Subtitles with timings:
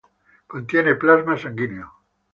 [0.47, 1.87] Contiene plasma sanguíneo.